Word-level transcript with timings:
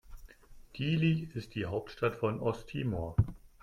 Dili 0.77 1.29
ist 1.35 1.53
die 1.53 1.67
Hauptstadt 1.67 2.15
von 2.15 2.39
Osttimor. 2.39 3.15